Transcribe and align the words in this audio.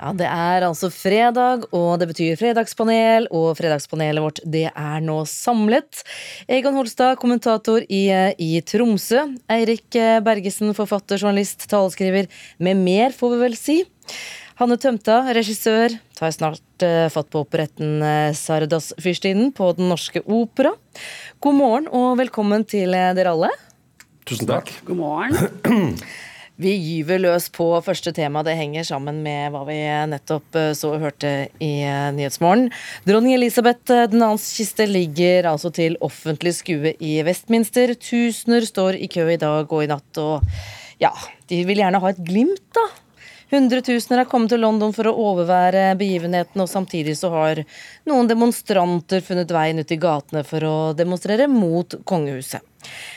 Ja, 0.00 0.14
Det 0.16 0.24
er 0.26 0.64
altså 0.64 0.88
fredag, 0.88 1.66
og 1.76 1.98
det 2.00 2.08
betyr 2.08 2.38
fredagspanel. 2.40 3.26
Og 3.36 3.52
fredagspanelet 3.58 4.24
vårt 4.24 4.40
det 4.48 4.70
er 4.72 5.00
nå 5.04 5.18
samlet. 5.28 6.00
Egon 6.48 6.78
Holstad, 6.78 7.18
kommentator 7.20 7.84
i, 7.84 8.06
i 8.40 8.50
Tromsø. 8.64 9.26
Eirik 9.52 9.92
Bergesen, 10.24 10.72
forfatter, 10.76 11.20
journalist, 11.20 11.68
taleskriver 11.68 12.30
med 12.58 12.80
mer, 12.80 13.12
får 13.12 13.34
vi 13.34 13.42
vel 13.44 13.58
si. 13.60 13.82
Hanne 14.60 14.76
Tømta, 14.80 15.22
regissør, 15.36 15.94
tar 16.16 16.32
snart 16.36 16.84
uh, 16.84 17.06
fatt 17.12 17.30
på 17.32 17.40
operetten 17.46 18.02
uh, 18.04 18.32
Sardas-fyrstinnen 18.36 19.54
på 19.56 19.70
Den 19.78 19.88
Norske 19.88 20.20
Opera. 20.28 20.74
God 21.40 21.56
morgen 21.56 21.88
og 21.88 22.18
velkommen 22.20 22.66
til 22.68 22.92
uh, 22.92 23.12
dere 23.16 23.32
alle. 23.32 23.48
Tusen 24.28 24.48
takk. 24.50 24.74
God 24.84 25.00
morgen. 25.00 25.96
Vi 26.60 26.74
gyver 26.76 27.22
løs 27.22 27.46
på 27.56 27.66
første 27.80 28.12
tema. 28.12 28.42
Det 28.44 28.52
henger 28.58 28.84
sammen 28.84 29.22
med 29.24 29.54
hva 29.54 29.62
vi 29.64 29.78
nettopp 30.12 30.58
så 30.76 30.90
og 30.92 31.06
hørte 31.06 31.30
i 31.56 31.72
Nyhetsmorgen. 32.16 32.68
Dronning 33.08 33.38
Elisabeth 33.38 33.88
den 33.88 34.20
annens 34.20 34.50
kiste 34.58 34.84
ligger 34.90 35.48
altså 35.54 35.72
til 35.72 35.96
offentlig 36.04 36.52
skue 36.58 36.92
i 37.00 37.14
Westminster. 37.24 37.94
Tusener 37.96 38.68
står 38.68 39.00
i 39.00 39.08
kø 39.08 39.24
i 39.32 39.40
dag 39.40 39.72
og 39.72 39.86
i 39.86 39.88
natt, 39.88 40.20
og 40.20 40.44
ja, 41.00 41.14
de 41.48 41.62
vil 41.64 41.80
gjerne 41.80 42.02
ha 42.02 42.12
et 42.12 42.20
glimt, 42.28 42.66
da 42.76 42.90
Hundretusener 43.50 44.20
har 44.22 44.28
kommet 44.30 44.52
til 44.52 44.60
London 44.62 44.92
for 44.94 45.10
å 45.10 45.16
overvære 45.32 45.96
begivenheten, 45.98 46.60
og 46.62 46.70
samtidig 46.70 47.16
så 47.18 47.32
har 47.32 47.64
noen 48.06 48.28
demonstranter 48.30 49.24
funnet 49.26 49.50
veien 49.50 49.82
ut 49.82 49.90
i 49.90 49.98
gatene 49.98 50.44
for 50.46 50.66
å 50.66 50.74
demonstrere 50.94 51.48
mot 51.50 51.98
kongehuset. 52.06 52.62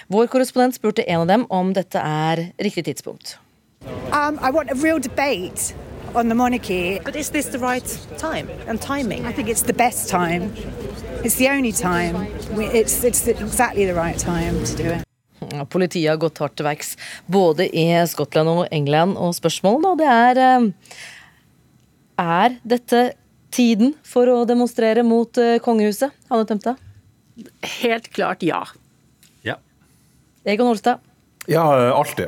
Vår 0.08 0.28
korrespondent 0.28 0.76
spurte 0.76 1.04
en 1.04 1.24
av 1.24 1.28
dem 1.28 1.46
om 1.50 1.74
dette 1.74 2.00
er 2.00 2.50
riktig 2.58 2.86
tidspunkt. 2.86 3.38
Um, 4.12 4.40
I 4.40 4.52
want 4.52 4.72
a 4.72 4.76
real 4.76 5.00
debate 5.00 5.74
on 6.16 6.30
the 6.30 6.36
monarchy. 6.36 7.00
But 7.06 7.16
is 7.16 7.30
this 7.30 7.46
the 7.48 7.60
right 7.60 8.00
time 8.18 8.48
and 8.68 8.82
timing? 8.82 9.26
I 9.26 9.34
think 9.34 9.50
it's 9.50 9.64
the 9.64 9.74
best 9.74 10.10
time. 10.10 10.54
It's 11.24 11.36
the 11.36 11.50
only 11.50 11.72
time. 11.72 12.28
It's, 12.74 13.04
it's 13.04 13.28
exactly 13.28 13.86
the 13.86 13.96
right 13.96 14.20
time 14.20 14.64
to 14.66 14.78
do 14.78 14.90
it. 14.90 15.04
Politiet 15.70 16.10
har 16.10 16.18
gått 16.18 16.40
hardt 16.42 16.56
til 16.58 16.66
verks 16.66 16.94
både 17.30 17.68
i 17.68 17.86
Skottland 18.10 18.50
og 18.50 18.62
England, 18.74 19.18
og 19.20 19.36
spørsmålet 19.36 19.84
da 19.84 19.92
det 20.00 20.08
er 20.14 20.40
eh, 20.44 20.70
Er 22.24 22.56
dette 22.64 23.02
tiden 23.54 23.94
for 24.08 24.30
å 24.32 24.44
demonstrere 24.50 25.04
mot 25.06 25.38
eh, 25.38 25.60
kongehuset? 25.62 26.14
Hanne 26.32 26.48
Tømte? 26.50 26.76
Helt 27.82 28.10
klart. 28.14 28.46
Ja. 28.46 28.64
Egon 30.44 30.68
Olstad? 30.68 31.00
Ja, 31.48 31.92
alltid. 31.92 32.28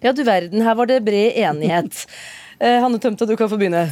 Ja, 0.00 0.12
du 0.12 0.24
verden, 0.24 0.62
her 0.64 0.74
var 0.74 0.86
det 0.86 1.00
bred 1.00 1.32
enighet. 1.36 2.06
Eh, 2.60 2.76
Hanne 2.76 2.98
Tømta, 3.00 3.24
du 3.24 3.38
kan 3.40 3.48
få 3.48 3.56
begynne. 3.56 3.86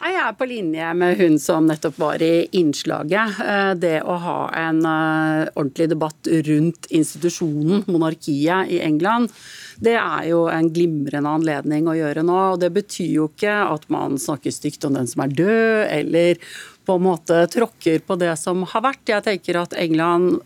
Jeg 0.00 0.14
er 0.16 0.30
på 0.36 0.46
linje 0.48 0.86
med 0.96 1.18
hun 1.18 1.34
som 1.36 1.66
nettopp 1.68 1.98
var 2.00 2.22
i 2.24 2.46
innslaget. 2.56 3.42
Eh, 3.44 3.72
det 3.76 3.98
å 4.08 4.14
ha 4.22 4.36
en 4.56 4.78
eh, 4.88 5.50
ordentlig 5.52 5.90
debatt 5.92 6.30
rundt 6.48 6.88
institusjonen, 6.96 7.84
monarkiet 7.92 8.72
i 8.72 8.80
England, 8.80 9.28
det 9.76 9.98
er 10.00 10.30
jo 10.30 10.46
en 10.48 10.70
glimrende 10.72 11.28
anledning 11.28 11.92
å 11.92 11.98
gjøre 11.98 12.24
nå. 12.24 12.38
og 12.54 12.64
Det 12.64 12.72
betyr 12.72 13.12
jo 13.18 13.28
ikke 13.28 13.58
at 13.66 13.84
man 13.92 14.16
snakker 14.16 14.56
stygt 14.56 14.88
om 14.88 14.96
den 14.96 15.12
som 15.12 15.26
er 15.26 15.36
død, 15.44 15.84
eller 15.92 16.40
på 16.88 16.96
en 16.96 17.08
måte 17.10 17.44
tråkker 17.52 18.00
på 18.00 18.16
det 18.16 18.32
som 18.40 18.64
har 18.72 18.88
vært. 18.88 19.04
Jeg 19.12 19.28
tenker 19.28 19.60
at 19.60 19.76
England 19.76 20.40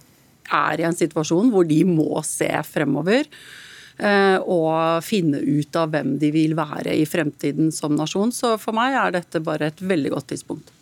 er 0.50 0.82
i 0.82 0.86
en 0.88 0.96
situasjon 0.96 1.50
hvor 1.54 1.66
de 1.68 1.80
må 1.88 2.22
se 2.26 2.50
fremover. 2.66 3.28
Eh, 4.00 4.38
og 4.40 5.04
finne 5.04 5.42
ut 5.44 5.76
av 5.76 5.90
hvem 5.92 6.14
de 6.20 6.30
vil 6.32 6.54
være 6.56 6.94
i 6.96 7.06
fremtiden 7.08 7.68
som 7.74 7.96
nasjon. 7.98 8.32
Så 8.32 8.54
for 8.60 8.76
meg 8.76 8.96
er 8.96 9.18
dette 9.18 9.42
bare 9.44 9.68
et 9.70 9.82
veldig 9.84 10.14
godt 10.16 10.30
tidspunkt. 10.32 10.72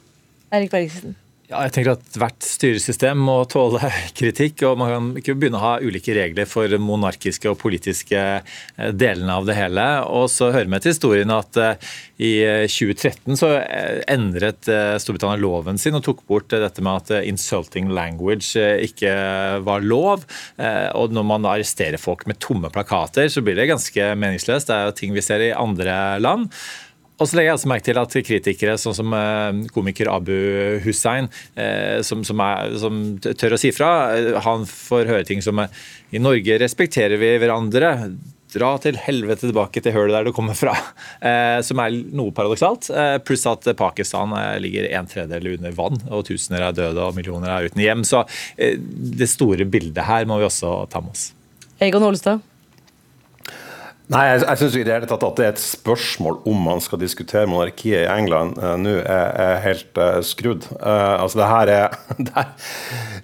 Erik 0.55 0.71
Bergesen. 0.73 1.17
Ja, 1.49 1.63
jeg 1.65 1.73
tenker 1.73 1.95
at 1.95 2.17
Hvert 2.21 2.45
styresystem 2.45 3.23
må 3.25 3.39
tåle 3.49 3.81
kritikk, 4.19 4.61
og 4.69 4.77
man 4.83 4.91
kan 4.93 5.07
ikke 5.17 5.35
begynne 5.39 5.57
å 5.57 5.63
ha 5.63 5.71
ulike 5.81 6.13
regler 6.13 6.45
for 6.49 6.75
monarkiske 6.77 7.49
og 7.49 7.57
politiske 7.63 8.21
eh, 8.21 8.91
delene 8.93 9.39
av 9.39 9.49
det 9.49 9.57
hele. 9.57 9.87
Og 10.13 10.27
så 10.29 10.51
hører 10.53 10.69
vi 10.69 10.81
til 10.85 10.93
historien 10.93 11.33
at 11.33 11.57
eh, 11.63 11.89
i 12.21 12.33
2013 12.69 13.39
så 13.39 13.49
endret 14.11 14.69
Storbritannia 15.01 15.41
loven 15.41 15.79
sin 15.81 15.97
og 15.97 16.03
tok 16.05 16.25
bort 16.29 16.51
dette 16.51 16.83
med 16.85 17.07
at 17.15 17.29
insulting 17.31 17.93
language 17.95 18.59
ikke 18.83 19.13
var 19.63 19.87
lov. 19.87 20.25
Og 20.99 21.15
når 21.15 21.29
man 21.31 21.47
arresterer 21.47 22.03
folk 22.03 22.27
med 22.27 22.41
tomme 22.43 22.73
plakater, 22.75 23.31
så 23.31 23.45
blir 23.47 23.55
det 23.55 23.69
ganske 23.71 24.11
meningsløst. 24.19 24.67
Det 24.67 24.75
er 24.75 24.91
jo 24.91 24.97
ting 24.99 25.15
vi 25.15 25.23
ser 25.23 25.47
i 25.47 25.55
andre 25.55 25.95
land. 26.19 26.51
Og 27.19 27.27
så 27.27 27.39
legger 27.39 27.51
jeg 27.51 27.59
også 27.59 27.71
merke 27.73 27.87
til 27.89 27.99
at 27.99 28.17
kritikere 28.29 28.79
sånn 28.79 28.97
som 28.97 29.15
eh, 29.17 29.61
komiker 29.75 30.11
Abu 30.13 30.35
Hussein, 30.85 31.29
eh, 31.59 31.99
som, 32.07 32.23
som, 32.27 32.43
er, 32.45 32.75
som 32.79 33.05
tør 33.27 33.57
å 33.57 33.61
si 33.61 33.73
fra, 33.75 33.93
eh, 34.15 34.35
han 34.45 34.67
får 34.71 35.11
høre 35.11 35.27
ting 35.27 35.43
som 35.45 35.65
i 35.65 36.23
Norge 36.23 36.61
respekterer 36.63 37.19
vi 37.21 37.35
hverandre. 37.43 38.13
Dra 38.49 38.71
til 38.81 38.97
helvete 39.03 39.49
tilbake 39.49 39.83
til 39.85 39.93
hølet 39.93 40.15
der 40.15 40.29
du 40.31 40.33
kommer 40.33 40.57
fra. 40.57 40.73
som 41.69 41.83
er 41.83 41.99
noe 42.17 42.33
paradoksalt. 42.33 42.89
pluss 43.29 43.45
at 43.51 43.69
Pakistan 43.77 44.33
ligger 44.65 44.87
en 44.97 45.11
tredjedel 45.11 45.51
under 45.59 45.75
vann, 45.77 46.01
og 46.09 46.25
tusener 46.31 46.65
er 46.65 46.79
døde 46.79 47.11
og 47.11 47.19
millioner 47.19 47.53
er 47.53 47.69
uten 47.69 47.83
hjem. 47.85 48.07
Så 48.09 48.23
det 48.57 49.29
store 49.29 49.69
bildet 49.69 50.01
her 50.09 50.25
må 50.25 50.41
vi 50.41 50.49
også 50.49 50.79
ta 50.89 51.05
med 51.05 51.13
oss. 51.13 51.27
Egon 51.85 52.09
Holstad? 52.09 52.41
Nei, 54.09 54.23
jeg, 54.25 54.41
jeg 54.41 54.57
syns 54.63 54.77
i 54.79 54.83
det 54.89 54.93
hele 54.95 55.09
tatt 55.09 55.25
at 55.27 55.37
det 55.37 55.45
er 55.45 55.51
et 55.53 55.61
spørsmål 55.61 56.39
om 56.49 56.63
man 56.65 56.79
skal 56.81 57.01
diskutere 57.03 57.49
monarkiet 57.51 58.07
i 58.07 58.09
England 58.09 58.57
uh, 58.57 58.73
nå, 58.81 58.95
er, 59.03 59.35
er, 59.37 59.59
helt 59.67 60.01
uh, 60.01 60.23
skrudd. 60.25 60.65
Uh, 60.81 61.21
altså 61.21 61.43
det 61.43 61.49
her 61.51 61.73
er 61.75 61.97
det, 62.31 62.45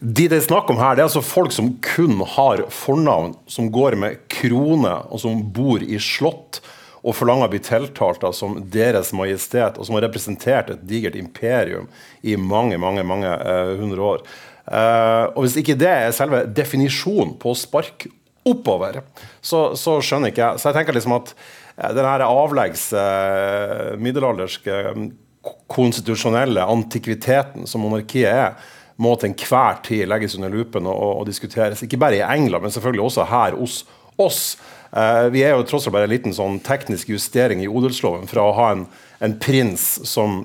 De 0.04 0.26
det 0.28 0.36
er 0.36 0.44
snakk 0.44 0.68
om 0.68 0.82
her, 0.82 0.92
det 0.92 1.00
er 1.00 1.08
altså 1.08 1.24
folk 1.24 1.54
som 1.56 1.70
kun 1.84 2.20
har 2.34 2.66
fornavn, 2.68 3.32
som 3.48 3.70
går 3.72 3.96
med 4.02 4.26
krone, 4.28 4.92
og 5.08 5.22
som 5.22 5.40
bor 5.56 5.80
i 5.80 5.96
slott 5.96 6.60
og 7.04 7.16
forlanger 7.16 7.48
å 7.48 7.52
bli 7.54 7.60
tiltalt 7.64 8.20
da, 8.20 8.32
som 8.36 8.58
Deres 8.72 9.14
Majestet, 9.16 9.78
og 9.80 9.88
som 9.88 9.96
har 9.96 10.04
representert 10.04 10.68
et 10.72 10.84
digert 10.88 11.16
imperium 11.16 11.88
i 12.20 12.36
mange, 12.36 12.76
mange, 12.80 13.04
mange 13.04 13.32
hundre 13.76 14.06
år. 14.08 14.22
og 15.36 15.40
Hvis 15.44 15.58
ikke 15.60 15.76
det 15.76 15.90
er 15.92 16.16
selve 16.16 16.46
definisjonen 16.48 17.34
på 17.36 17.52
å 17.52 17.58
sparke 17.60 18.08
oppover, 18.44 19.00
så, 19.40 19.72
så, 19.78 19.98
skjønner 20.04 20.32
ikke 20.32 20.42
jeg. 20.42 20.60
Så 20.60 20.70
jeg 20.70 20.78
tenker 20.78 20.96
liksom 20.96 21.16
at 21.16 21.34
eh, 21.34 21.92
den 21.96 22.08
her 22.08 22.24
avleggs 22.26 22.88
eh, 22.98 23.94
middelalderske 24.00 24.80
konstitusjonelle 25.72 26.64
antikviteten 26.64 27.68
som 27.68 27.84
monarkiet 27.84 28.30
er, 28.30 28.72
må 28.96 29.16
til 29.18 29.32
enhver 29.32 29.80
tid 29.84 30.06
legges 30.06 30.36
under 30.38 30.52
lupen 30.52 30.86
og, 30.86 31.02
og, 31.20 31.26
diskuteres. 31.26 31.82
Ikke 31.82 31.98
bare 32.00 32.20
i 32.20 32.24
England, 32.24 32.62
men 32.62 32.74
selvfølgelig 32.74 33.08
også 33.08 33.26
her 33.30 33.56
hos 33.58 33.80
oss. 34.20 34.42
Eh, 34.94 35.26
vi 35.34 35.42
er 35.42 35.56
jo 35.56 35.64
tross 35.66 35.88
alt 35.88 35.96
bare 35.96 36.08
en 36.08 36.14
liten 36.14 36.36
sånn 36.36 36.60
teknisk 36.64 37.10
justering 37.10 37.64
i 37.64 37.70
odelsloven 37.70 38.28
fra 38.30 38.44
å 38.46 38.54
ha 38.54 38.68
en, 38.76 38.84
en 39.24 39.38
prins 39.42 39.88
som 40.06 40.44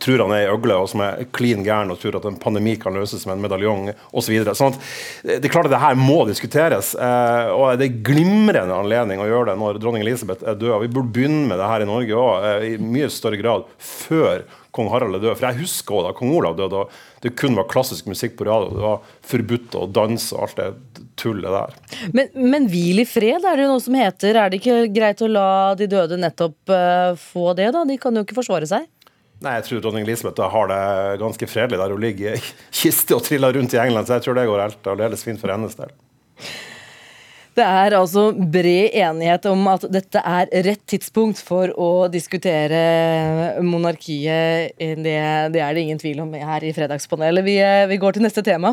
tror 0.00 0.22
han 0.24 0.32
er 0.34 0.46
ei 0.46 0.52
øgle 0.52 0.78
og 0.80 0.88
som 0.90 1.02
er 1.04 1.26
klin 1.34 1.64
gæren 1.66 1.92
og 1.92 2.00
tror 2.00 2.16
at 2.18 2.28
en 2.28 2.38
pandemi 2.40 2.74
kan 2.80 2.96
løses 2.96 3.26
med 3.28 3.36
en 3.36 3.44
medaljong 3.44 3.90
osv. 4.12 4.32
Så 4.48 4.56
sånn 4.58 4.78
det 5.26 5.42
er 5.42 5.52
klart 5.52 5.68
at 5.68 5.74
det 5.74 5.82
her 5.82 5.98
må 5.98 6.22
diskuteres. 6.28 6.94
Eh, 6.94 7.52
og 7.52 7.78
Det 7.80 7.88
er 7.88 8.00
glimrende 8.06 8.78
anledning 8.78 9.22
å 9.22 9.28
gjøre 9.28 9.52
det 9.52 9.60
når 9.60 9.82
dronning 9.82 10.06
Elisabeth 10.06 10.46
er 10.46 10.58
død. 10.58 10.80
Vi 10.86 10.92
burde 10.92 11.12
begynne 11.12 11.46
med 11.50 11.60
det 11.60 11.68
her 11.68 11.84
i 11.84 11.88
Norge 11.88 12.18
òg, 12.18 12.48
eh, 12.48 12.66
i 12.72 12.74
mye 12.80 13.10
større 13.12 13.40
grad 13.40 13.68
før 13.78 14.44
kong 14.72 14.88
Harald 14.88 15.18
er 15.18 15.22
død. 15.22 15.36
For 15.36 15.48
jeg 15.50 15.60
husker 15.60 15.98
også 15.98 16.08
da 16.08 16.16
kong 16.16 16.32
Olav 16.32 16.56
døde, 16.56 16.84
og 16.84 17.22
det 17.24 17.34
kun 17.36 17.58
var 17.58 17.68
klassisk 17.70 18.08
musikk 18.08 18.38
på 18.38 18.48
radio. 18.48 18.72
Det 18.72 18.86
var 18.86 19.12
forbudt 19.32 19.76
å 19.78 19.84
danse 19.92 20.32
og 20.34 20.46
alt 20.46 20.62
det 20.62 21.04
tullet 21.20 21.52
der. 21.52 21.76
Men, 22.16 22.32
men 22.32 22.70
hvil 22.72 23.02
i 23.04 23.06
fred, 23.08 23.44
er 23.44 23.58
det 23.58 23.66
jo 23.66 23.74
noe 23.74 23.84
som 23.84 23.98
heter. 23.98 24.38
Er 24.40 24.50
det 24.50 24.62
ikke 24.62 24.88
greit 24.94 25.20
å 25.22 25.28
la 25.30 25.50
de 25.78 25.90
døde 25.92 26.18
nettopp 26.20 26.72
uh, 26.72 27.12
få 27.20 27.52
det, 27.58 27.68
da? 27.76 27.84
De 27.88 27.98
kan 28.00 28.16
jo 28.16 28.24
ikke 28.24 28.40
forsvare 28.40 28.68
seg? 28.70 28.88
Nei, 29.42 29.56
Jeg 29.58 29.66
tror 29.66 29.82
dronning 29.82 30.06
Elisabeth 30.06 30.52
har 30.54 30.70
det 30.70 30.82
ganske 31.22 31.50
fredelig 31.50 31.80
der 31.80 31.94
hun 31.94 32.02
ligger 32.02 32.38
i 32.38 32.42
kiste 32.82 33.16
og 33.18 33.24
triller 33.26 33.54
rundt 33.56 33.74
i 33.74 33.80
England, 33.82 34.06
så 34.06 34.18
jeg 34.18 34.28
tror 34.28 34.38
det 34.38 34.48
går 34.50 34.66
helt 34.68 34.92
aldeles 34.94 35.24
fint 35.26 35.42
for 35.42 35.50
hennes 35.52 35.78
del. 35.78 35.90
Det 37.52 37.64
er 37.68 37.92
altså 37.92 38.30
bred 38.32 38.94
enighet 38.96 39.44
om 39.50 39.66
at 39.68 39.82
dette 39.92 40.20
er 40.24 40.48
rett 40.64 40.80
tidspunkt 40.88 41.40
for 41.44 41.68
å 41.76 42.08
diskutere 42.08 42.78
monarkiet. 43.60 44.72
Det, 44.78 45.16
det 45.52 45.60
er 45.60 45.76
det 45.76 45.82
ingen 45.82 46.00
tvil 46.00 46.22
om 46.24 46.32
her 46.32 46.64
i 46.64 46.72
Fredagspanelet. 46.72 47.44
Vi, 47.44 47.58
vi 47.92 47.98
går 48.00 48.16
til 48.16 48.24
neste 48.24 48.44
tema. 48.46 48.72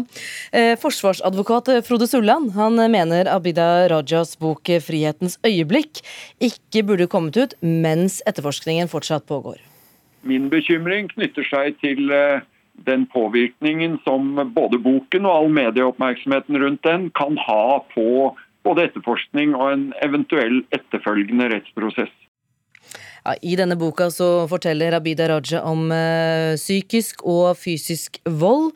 Eh, 0.56 0.78
forsvarsadvokat 0.80 1.74
Frode 1.90 2.08
Sulland 2.08 2.54
han 2.56 2.80
mener 2.94 3.28
Abida 3.34 3.90
Rajas 3.92 4.38
bok 4.40 4.72
'Frihetens 4.72 5.36
øyeblikk' 5.44 6.00
ikke 6.40 6.86
burde 6.88 7.12
kommet 7.12 7.36
ut 7.36 7.58
mens 7.60 8.22
etterforskningen 8.32 8.88
fortsatt 8.88 9.28
pågår. 9.28 9.60
Min 10.22 10.50
bekymring 10.52 11.10
knytter 11.14 11.46
seg 11.48 11.78
til 11.84 12.12
eh, 12.12 12.46
den 12.88 13.06
påvirkningen 13.12 14.00
som 14.06 14.36
både 14.56 14.80
boken 14.84 15.28
og 15.28 15.36
all 15.36 15.52
medieoppmerksomheten 15.56 16.60
rundt 16.62 16.84
den 16.88 17.10
kan 17.16 17.40
ha 17.48 17.80
på 17.94 18.36
både 18.68 18.90
etterforskning 18.90 19.56
og 19.56 19.72
en 19.74 19.86
eventuell 20.06 20.64
etterfølgende 20.76 21.50
rettsprosess. 21.54 22.12
Ja, 23.26 23.36
I 23.44 23.56
denne 23.60 23.76
boka 23.80 24.08
så 24.14 24.48
forteller 24.50 24.96
Abida 24.96 25.28
Raja 25.30 25.62
om 25.68 25.92
eh, 25.92 26.56
psykisk 26.56 27.26
og 27.28 27.58
fysisk 27.60 28.22
vold. 28.26 28.72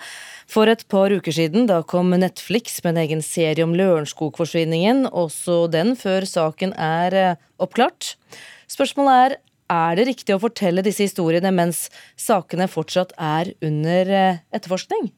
For 0.52 0.70
et 0.70 0.84
par 0.92 1.14
uker 1.16 1.34
siden 1.34 1.66
da 1.70 1.80
kom 1.88 2.12
Netflix 2.12 2.82
med 2.84 2.94
en 2.94 3.04
egen 3.06 3.24
serie 3.26 3.64
om 3.64 3.74
Lørenskog-forsvinningen, 3.78 5.08
også 5.10 5.64
den 5.72 5.96
før 5.98 6.28
saken 6.30 6.76
er 6.76 7.18
eh, 7.18 7.40
oppklart. 7.64 8.14
Spørsmålet 8.70 9.24
er 9.24 9.40
er 9.72 9.98
det 10.00 10.08
riktig 10.10 10.36
å 10.36 10.42
fortelle 10.42 10.84
disse 10.86 11.06
historiene 11.08 11.54
mens 11.56 11.86
sakene 12.20 12.68
fortsatt 12.72 13.16
er 13.18 13.54
under 13.64 14.14
uh, 14.14 14.42
etterforskning? 14.56 15.12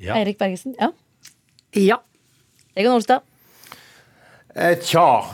Ja. 0.00 0.16
Eirik 0.16 0.38
Bergesen? 0.40 0.76
Ja. 0.80 0.92
ja. 1.76 2.00
Egon 2.74 2.96
Olstad? 2.96 3.26
Eh, 4.54 4.78
tja 4.82 5.24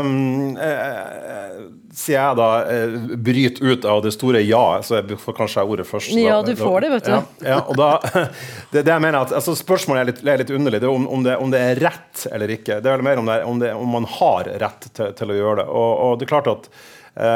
um, 0.00 0.56
eh, 0.56 1.56
Sier 1.92 2.14
jeg 2.16 2.36
da 2.38 2.46
eh, 2.72 2.94
bryt 3.20 3.58
ut 3.60 3.84
av 3.84 3.98
det 4.00 4.14
store 4.14 4.40
ja, 4.48 4.78
så 4.80 4.96
jeg 4.96 5.18
får 5.20 5.36
kanskje 5.36 5.60
jeg 5.60 5.72
ordet 5.74 5.84
først. 5.84 6.14
Ja, 6.16 6.38
du 6.40 6.54
får 6.56 6.78
det, 6.80 6.88
vet 6.94 7.04
du. 7.04 7.10
Ja, 7.12 7.18
ja 7.50 7.58
og 7.68 7.76
da, 7.76 7.90
det, 8.72 8.80
det, 8.80 8.88
jeg 8.88 9.04
mener 9.04 9.26
at, 9.26 9.34
altså 9.36 9.52
Spørsmålet 9.58 10.00
er 10.00 10.08
litt, 10.08 10.22
er 10.24 10.40
litt 10.40 10.54
underlig. 10.56 10.80
Det 10.80 10.88
er 10.88 10.94
om, 10.94 11.04
om, 11.04 11.26
det, 11.26 11.36
om, 11.36 11.52
det, 11.52 11.60
er 11.60 11.82
rett 11.84 12.24
eller 12.32 12.54
ikke. 12.56 12.80
Det 12.80 12.88
er 12.88 12.96
vel 12.96 13.04
mer 13.10 13.20
om, 13.20 13.28
om, 13.52 13.60
om 13.76 13.94
man 13.98 14.08
har 14.14 14.48
rett 14.64 14.88
til, 14.88 15.12
til, 15.20 15.34
å 15.34 15.36
gjøre 15.36 15.60
det. 15.60 15.68
Og, 15.68 15.92
og 16.06 16.16
det 16.16 16.26
er 16.26 16.32
klart 16.32 16.50
at 16.54 16.70
eh, 16.72 16.80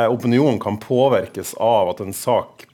opinionen 0.09 0.57
kan 0.63 0.79
påvirkes 0.81 1.51
av 1.61 1.91
at 1.91 1.99
en 2.01 2.15
sak 2.17 2.65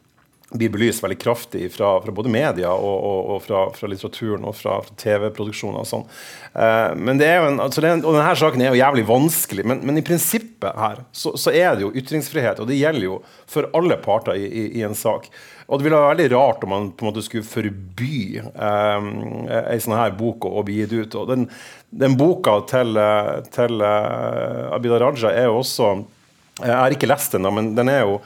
blir 0.53 0.73
belyst 0.73 1.03
veldig 1.03 1.19
kraftig 1.21 1.71
fra, 1.73 1.95
fra 2.03 2.13
både 2.13 2.31
media 2.33 2.73
og, 2.73 2.97
og, 2.97 3.21
og 3.35 3.41
fra, 3.47 3.63
fra, 3.77 3.89
litteraturen 3.91 4.45
og 4.49 4.57
fra, 4.59 4.79
fra 4.85 4.97
TV-produksjoner 5.01 5.81
og 5.81 5.89
sånn. 5.89 6.05
Eh, 6.53 6.91
men 6.99 7.21
det 7.21 7.29
er 7.31 7.41
jo 7.41 7.49
en, 7.53 7.61
altså 7.65 7.85
det, 7.85 7.95
og 8.03 8.19
denne 8.19 8.35
saken 8.39 8.65
er 8.65 8.73
jo 8.73 8.83
jævlig 8.83 9.07
vanskelig, 9.09 9.67
men, 9.69 9.83
men 9.89 10.01
i 10.01 10.05
prinsippet 10.07 10.79
her 10.79 11.03
så, 11.17 11.35
så, 11.41 11.55
er 11.55 11.77
det 11.77 11.87
jo 11.87 11.95
ytringsfrihet, 11.97 12.61
og 12.61 12.69
det 12.69 12.81
gjelder 12.81 13.09
jo 13.09 13.19
for 13.51 13.71
alle 13.79 13.99
parter 14.03 14.39
i, 14.39 14.47
i, 14.47 14.69
i 14.81 14.87
en 14.87 14.97
sak. 14.99 15.31
Og 15.73 15.79
det 15.79 15.87
ville 15.87 16.01
være 16.01 16.15
veldig 16.17 16.31
rart 16.35 16.65
om 16.67 16.75
man 16.75 16.89
på 16.93 17.07
en 17.07 17.13
måte 17.13 17.25
skulle 17.25 17.49
forby 17.49 18.41
eh, 18.43 19.13
ei 19.63 19.79
sånn 19.81 19.97
her 19.97 20.13
bok 20.19 20.45
å, 20.49 20.67
bli 20.67 20.83
gitt 20.83 20.99
ut. 20.99 21.21
Og 21.23 21.31
den, 21.33 21.47
den 21.89 22.19
boka 22.21 22.59
til, 22.69 22.99
til 23.55 23.81
uh, 23.81 24.75
Abida 24.75 24.99
Raja 25.01 25.33
er 25.33 25.49
jo 25.49 25.63
også 25.63 25.95
Jeg 26.61 26.77
har 26.77 26.95
ikke 26.95 27.09
lest 27.09 27.33
den, 27.37 27.49
men 27.55 27.73
den 27.79 27.91
er 27.93 28.05
jo 28.05 28.23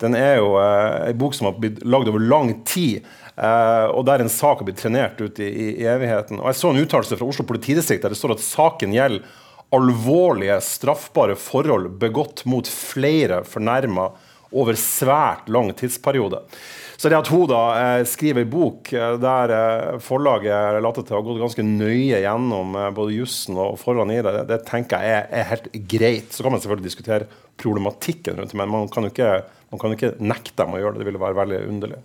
den 0.00 0.16
er 0.16 0.38
jo 0.40 0.54
eh, 0.56 1.10
en 1.10 1.18
bok 1.20 1.34
som 1.36 1.50
har 1.50 1.58
blitt 1.60 1.82
lagd 1.84 2.08
over 2.08 2.22
lang 2.24 2.54
tid. 2.68 3.06
Uh, 3.40 3.88
og 3.96 4.02
der 4.04 4.20
en 4.20 4.32
sak 4.32 4.58
har 4.60 4.66
blitt 4.68 4.80
trenert 4.82 5.20
ut 5.20 5.38
i, 5.40 5.46
i 5.80 5.84
evigheten. 5.88 6.42
Og 6.42 6.50
Jeg 6.50 6.58
så 6.58 6.72
en 6.72 6.80
uttalelse 6.82 7.16
fra 7.16 7.28
Oslo 7.28 7.46
politidistrikt 7.48 8.02
der 8.04 8.12
det 8.12 8.18
står 8.20 8.34
at 8.34 8.42
saken 8.44 8.92
gjelder 8.92 9.24
alvorlige 9.72 10.58
straffbare 10.66 11.36
forhold 11.38 11.92
begått 12.02 12.42
mot 12.50 12.68
flere 12.68 13.40
fornærma 13.48 14.10
over 14.50 14.78
svært 14.78 15.48
lang 15.52 15.70
tidsperiode. 15.78 16.42
Så 17.00 17.08
det 17.08 17.16
at 17.16 17.30
hun 17.32 17.46
da 17.48 17.60
eh, 17.78 18.02
skriver 18.04 18.44
en 18.44 18.50
bok 18.52 18.90
eh, 18.92 19.14
der 19.22 19.52
eh, 19.56 20.00
forlaget 20.04 20.82
later 20.84 21.06
til 21.06 21.16
å 21.16 21.20
ha 21.20 21.24
gått 21.24 21.40
ganske 21.40 21.64
nøye 21.64 22.18
gjennom 22.20 22.76
både 22.96 23.16
jussen 23.16 23.56
og 23.56 23.78
forholdene 23.80 24.18
i 24.18 24.24
det, 24.26 24.44
det 24.50 24.58
tenker 24.68 25.06
jeg 25.06 25.22
er, 25.24 25.46
helt 25.48 25.70
greit. 25.88 26.28
Så 26.34 26.44
kan 26.44 26.52
man 26.52 26.60
selvfølgelig 26.60 26.90
diskutere 26.90 27.28
problematikken 27.60 28.36
rundt 28.36 28.52
det, 28.52 28.58
men 28.60 28.72
man 28.72 28.90
kan 28.92 29.06
jo 29.06 29.14
ikke 29.14 29.32
kan 29.80 29.92
ikke 29.94 30.16
nekte 30.18 30.56
dem 30.58 30.74
å 30.74 30.80
gjøre 30.82 30.96
det. 30.96 31.04
Det 31.04 31.08
ville 31.08 31.22
være 31.22 31.38
veldig 31.38 31.60
underlig. 31.70 32.00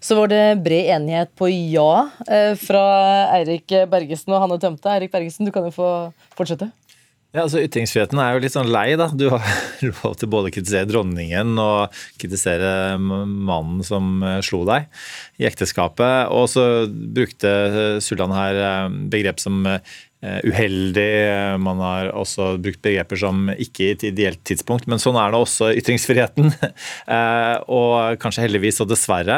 Så 0.00 0.16
var 0.16 0.30
det 0.32 0.42
bred 0.64 0.90
enighet 0.96 1.30
på 1.36 1.48
ja 1.50 2.06
fra 2.60 2.84
Eirik 3.36 3.74
Bergesen 3.92 4.32
og 4.32 4.40
Hanne 4.42 4.58
Tømte. 4.62 4.88
Eirik 4.92 5.12
Bergesen, 5.12 5.46
du 5.46 5.52
kan 5.52 5.66
jo 5.68 5.74
få 5.74 5.90
fortsette. 6.38 6.70
Ja, 7.36 7.42
altså 7.44 7.60
Ytringsfriheten 7.60 8.16
er 8.16 8.32
jo 8.32 8.40
litt 8.40 8.54
sånn 8.54 8.70
lei, 8.72 8.94
da. 8.96 9.10
Du 9.12 9.26
har 9.28 9.44
lov 9.90 10.14
til 10.16 10.30
både 10.32 10.48
å 10.48 10.54
kritisere 10.54 10.88
dronningen 10.88 11.58
og 11.60 11.92
kritisere 12.16 12.96
mannen 12.96 13.84
som 13.84 14.24
eh, 14.24 14.38
slo 14.46 14.62
deg 14.64 14.86
i 15.36 15.44
ekteskapet. 15.44 16.32
Og 16.32 16.48
så 16.48 16.64
brukte 16.88 18.00
Sulland 18.00 18.32
her 18.38 18.62
eh, 18.62 18.96
begrep 19.12 19.42
som 19.42 19.68
Eh, 19.68 19.80
uheldig. 20.44 21.58
Man 21.62 21.80
har 21.82 22.10
også 22.16 22.54
brukt 22.62 22.82
begreper 22.84 23.20
som 23.20 23.50
ikke 23.52 23.84
i 23.84 23.92
et 23.94 24.04
ideelt 24.10 24.42
tidspunkt, 24.46 24.88
men 24.90 25.00
sånn 25.02 25.18
er 25.20 25.32
det 25.32 25.42
også 25.42 25.72
ytringsfriheten. 25.76 26.52
Eh, 27.06 27.56
og 27.70 28.18
kanskje 28.20 28.42
heldigvis 28.42 28.80
og 28.82 28.88
dessverre. 28.90 29.36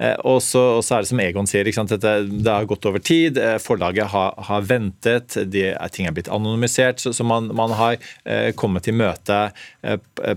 Eh, 0.00 0.14
og 0.26 0.38
så, 0.42 0.80
er 0.80 1.02
det 1.02 1.08
som 1.10 1.20
Egon 1.22 1.48
sier, 1.48 1.66
det, 1.68 2.12
det 2.30 2.52
har 2.52 2.68
gått 2.68 2.86
over 2.88 3.02
tid. 3.04 3.36
Forlaget 3.60 4.08
har, 4.12 4.34
har 4.48 4.64
ventet, 4.64 5.36
de, 5.52 5.66
ting 5.92 6.08
er 6.08 6.14
blitt 6.16 6.30
anonymisert. 6.32 7.02
Så, 7.02 7.12
så 7.16 7.26
man, 7.26 7.50
man, 7.56 7.74
har 7.76 7.98
kommet 8.58 8.88
i 8.88 8.94
møte 8.96 9.38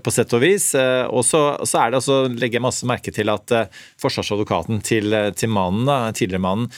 på 0.04 0.14
sett 0.14 0.36
og 0.36 0.44
vis. 0.44 0.70
Og 0.76 1.24
så, 1.26 1.42
så 1.64 1.86
er 1.86 1.94
det 1.94 2.02
også, 2.02 2.20
legger 2.34 2.60
jeg 2.60 2.66
masse 2.66 2.90
merke 2.90 3.14
til 3.16 3.32
at 3.32 3.56
forsvarsadvokaten 4.02 4.84
til, 4.86 5.16
til 5.40 5.54
mannen, 5.54 5.90
tidligere 6.18 6.44
mannen, 6.44 6.70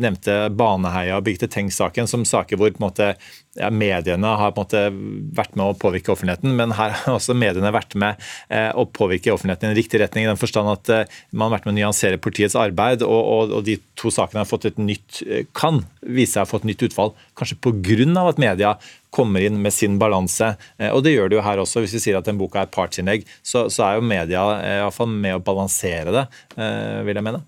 nevnte 0.00 0.38
Baneheia 0.54 1.18
og 1.18 1.26
Birgitte 1.26 1.50
Tengs-saken 1.50 2.08
som 2.10 2.26
saker 2.28 2.59
hvor 2.60 2.76
måte, 2.82 3.14
ja, 3.58 3.70
mediene 3.74 4.30
har 4.38 4.52
vært 4.54 5.56
med 5.58 5.64
å 5.64 5.76
påvirke 5.78 6.12
offentligheten, 6.14 6.52
men 6.56 6.74
her 6.78 6.94
har 7.00 7.16
også 7.16 7.34
mediene 7.38 7.72
vært 7.74 7.96
med 7.98 8.20
eh, 8.48 8.70
å 8.70 8.86
påvirke 8.86 9.32
offentligheten 9.34 9.70
i 9.70 9.72
en 9.72 9.78
riktig 9.78 10.00
retning. 10.02 10.26
i 10.26 10.30
den 10.30 10.40
forstand 10.40 10.70
at 10.70 10.92
eh, 10.94 11.20
Man 11.32 11.48
har 11.48 11.58
vært 11.58 11.68
med 11.68 11.74
å 11.74 11.78
nyansere 11.80 12.20
politiets 12.22 12.56
arbeid, 12.58 13.04
og, 13.06 13.20
og, 13.20 13.54
og 13.58 13.66
de 13.66 13.78
to 13.98 14.12
sakene 14.14 14.44
har 14.44 14.50
fått 14.50 14.68
et 14.70 14.80
nytt, 14.80 15.22
eh, 15.26 15.46
kan 15.56 15.82
vise 16.00 16.36
seg 16.36 16.44
å 16.44 16.46
ha 16.46 16.52
fått 16.52 16.68
nytt 16.68 16.86
utfall, 16.86 17.14
kanskje 17.38 17.58
pga. 17.64 18.26
at 18.28 18.42
media 18.42 18.74
kommer 19.10 19.42
inn 19.42 19.58
med 19.62 19.74
sin 19.74 19.98
balanse. 19.98 20.52
Og 20.94 21.02
det 21.02 21.16
gjør 21.16 21.28
det 21.28 21.40
jo 21.40 21.42
her 21.42 21.58
også. 21.58 21.82
Hvis 21.82 21.96
vi 21.96 22.02
sier 22.04 22.20
at 22.20 22.28
den 22.28 22.38
boka 22.38 22.62
er 22.62 22.70
partsinnlegg, 22.70 23.26
så, 23.42 23.66
så 23.66 23.88
er 23.88 23.98
jo 23.98 24.06
media 24.06 24.44
i 24.62 24.76
hvert 24.84 24.94
fall 24.94 25.10
med 25.10 25.34
å 25.34 25.42
balansere 25.42 26.14
det, 26.14 26.22
vil 26.54 27.18
jeg 27.18 27.26
mene. 27.26 27.42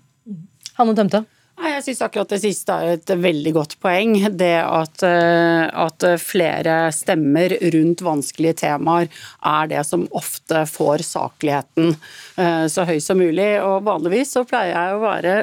Hanne 0.75 0.97
Tømte? 0.97 1.23
Jeg 1.53 1.83
syns 1.85 2.01
akkurat 2.01 2.31
det 2.33 2.39
siste 2.41 2.75
er 2.75 2.95
et 2.95 3.11
veldig 3.23 3.53
godt 3.55 3.75
poeng. 3.83 4.15
Det 4.39 4.55
at, 4.61 5.03
eh, 5.05 5.65
at, 5.69 6.05
flere 6.21 6.77
stemmer 6.95 7.53
rundt 7.75 8.01
vanskelige 8.03 8.57
temaer 8.65 9.09
er 9.45 9.69
det 9.71 9.83
som 9.87 10.07
ofte 10.17 10.65
får 10.69 11.05
sakligheten 11.07 11.93
eh, 11.93 12.65
så 12.71 12.87
høy 12.89 12.97
som 13.03 13.21
mulig. 13.21 13.51
Og 13.61 13.85
vanligvis 13.85 14.33
så 14.35 14.45
pleier 14.49 14.73
jeg 14.73 14.97
å 14.97 15.03
være 15.03 15.35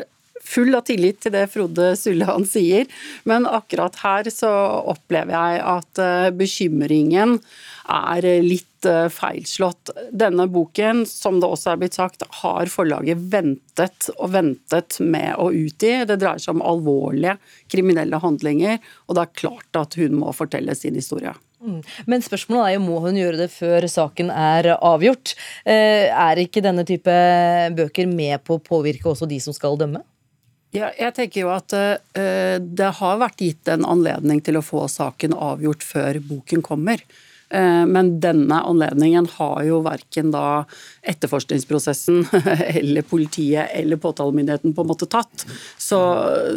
full 0.51 0.75
av 0.77 0.87
tillit 0.89 1.21
til 1.23 1.35
det 1.35 1.47
Frode 1.53 1.93
Sulland 1.99 2.49
sier, 2.51 2.89
men 3.29 3.49
akkurat 3.49 4.01
her 4.03 4.31
så 4.35 4.51
opplever 4.91 5.37
jeg 5.37 5.63
at 5.75 6.03
eh, 6.03 6.31
bekymringen 6.35 7.39
er 7.91 8.27
litt 8.45 8.87
eh, 8.89 9.09
feilslått. 9.13 9.93
Denne 10.13 10.47
boken, 10.51 11.05
som 11.09 11.41
det 11.43 11.51
også 11.51 11.75
er 11.75 11.83
blitt 11.83 11.99
sagt, 11.99 12.25
har 12.43 12.71
forlaget 12.73 13.21
ventet 13.33 14.11
og 14.17 14.33
ventet 14.35 15.01
med 15.03 15.35
å 15.41 15.51
utgi. 15.51 16.01
Det 16.07 16.19
dreier 16.21 16.43
seg 16.43 16.57
om 16.57 16.67
alvorlige 16.67 17.39
kriminelle 17.71 18.21
handlinger, 18.23 18.81
og 19.09 19.17
det 19.17 19.27
er 19.27 19.39
klart 19.45 19.81
at 19.81 19.97
hun 20.01 20.19
må 20.23 20.35
fortelle 20.37 20.77
sin 20.79 20.99
historie. 20.99 21.35
Mm. 21.61 21.81
Men 22.09 22.23
spørsmålet 22.25 22.71
er 22.71 22.77
jo 22.79 22.85
må 22.87 23.01
hun 23.05 23.19
gjøre 23.19 23.43
det 23.43 23.51
før 23.53 23.85
saken 23.91 24.31
er 24.33 24.73
avgjort. 24.77 25.35
Eh, 25.69 26.09
er 26.09 26.41
ikke 26.41 26.63
denne 26.65 26.87
type 26.89 27.17
bøker 27.77 28.09
med 28.09 28.41
på 28.47 28.57
å 28.57 28.65
påvirke 28.65 29.11
også 29.13 29.29
de 29.29 29.41
som 29.45 29.57
skal 29.57 29.77
dømme? 29.81 30.01
Ja, 30.71 30.93
jeg 30.95 31.15
tenker 31.17 31.43
jo 31.43 31.49
at 31.51 31.75
uh, 31.75 32.59
Det 32.63 32.93
har 33.01 33.19
vært 33.19 33.43
gitt 33.43 33.71
en 33.73 33.83
anledning 33.89 34.39
til 34.45 34.61
å 34.61 34.63
få 34.63 34.85
saken 34.91 35.35
avgjort 35.35 35.83
før 35.87 36.21
boken 36.23 36.63
kommer. 36.67 37.03
Eh, 37.51 37.87
men 37.87 38.13
denne 38.23 38.61
anledningen 38.63 39.27
har 39.35 39.65
jo 39.67 39.81
verken 39.83 40.31
da 40.31 40.63
etterforskningsprosessen 41.11 42.23
eller 42.79 43.03
politiet 43.03 43.73
eller 43.75 43.99
påtalemyndigheten 43.99 44.75
på 44.77 44.85
en 44.85 44.91
måte 44.93 45.09
tatt. 45.11 45.47
Så, 45.75 45.99